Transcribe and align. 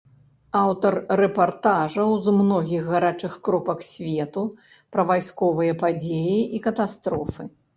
Аўтар 0.59 0.93
рэпартажаў 1.19 2.09
з 2.27 2.33
многіх 2.37 2.81
гарачых 2.95 3.37
кропак 3.49 3.85
свету, 3.91 4.43
пра 4.97 5.01
вайсковыя 5.13 5.77
падзеі 5.85 6.41
і 6.59 6.67
катастрофы. 6.71 7.43